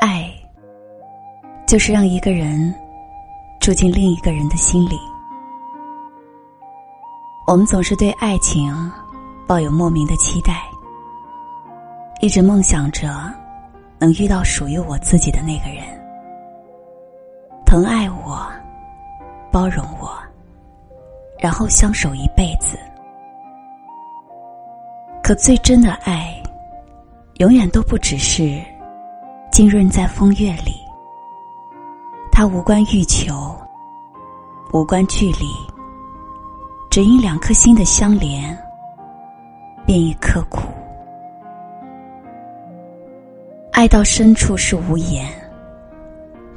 [0.00, 0.28] 爱，
[1.66, 2.74] 就是让一个人
[3.60, 4.98] 住进另一个人的心里。
[7.46, 8.74] 我们总是对爱情
[9.46, 10.62] 抱有莫名的期待，
[12.20, 13.08] 一直梦想着
[13.98, 15.84] 能遇到属于我自己的那个人，
[17.66, 18.50] 疼爱我，
[19.52, 20.16] 包容我，
[21.38, 22.78] 然后相守一辈子。
[25.22, 26.42] 可最真的爱，
[27.38, 28.62] 永远都不只是
[29.60, 30.72] 浸润在风月里。
[32.32, 33.54] 它无关欲求，
[34.72, 35.44] 无关距离，
[36.88, 38.58] 只因两颗心的相连，
[39.84, 40.62] 便已刻苦。
[43.72, 45.30] 爱到深处是无言，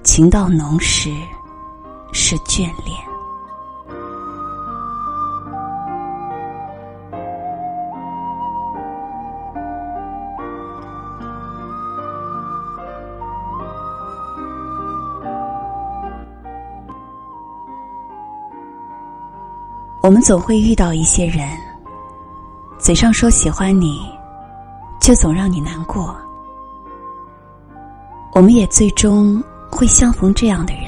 [0.05, 1.13] 情到浓时
[2.13, 3.12] 是眷恋。
[20.03, 21.47] 我们总会遇到一些人，
[22.77, 24.01] 嘴上说喜欢你，
[24.99, 26.13] 却总让你难过。
[28.33, 30.87] 我们也最终会相逢这样的人，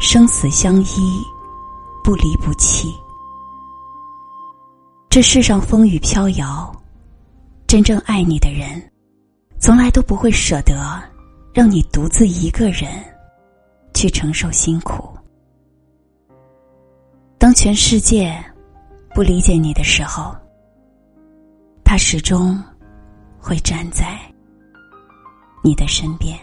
[0.00, 1.22] 生死相依，
[2.02, 2.90] 不离不弃。
[5.10, 6.74] 这世上风雨飘摇，
[7.66, 8.82] 真正爱你的人，
[9.60, 11.02] 从来都不会舍得
[11.52, 12.90] 让你独自一个人
[13.92, 15.06] 去承受辛苦。
[17.54, 18.32] 全世界
[19.14, 20.34] 不理解你的时候，
[21.84, 22.62] 他始终
[23.38, 24.18] 会站在
[25.62, 26.38] 你的身边。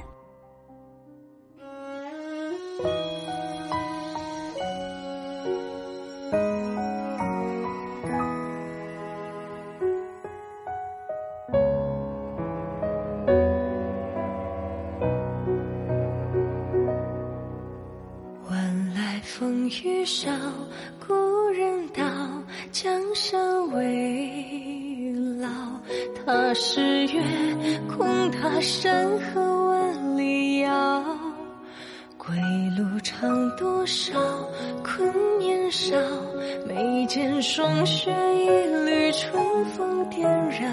[19.39, 20.29] 风雨少。
[21.07, 21.13] 故
[21.51, 22.03] 人道，
[22.73, 25.47] 江山未老。
[26.25, 27.23] 他是月，
[27.87, 31.05] 空踏山河万里遥。
[32.17, 32.35] 归
[32.77, 34.19] 路长多少？
[34.83, 35.95] 困年少。
[36.67, 38.49] 眉间霜雪一
[38.83, 40.68] 缕，春风点燃。